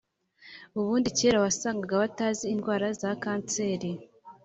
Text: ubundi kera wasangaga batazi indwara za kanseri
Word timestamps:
ubundi 0.79 1.07
kera 1.17 1.37
wasangaga 1.45 2.01
batazi 2.03 2.43
indwara 2.53 2.87
za 3.01 3.11
kanseri 3.23 3.89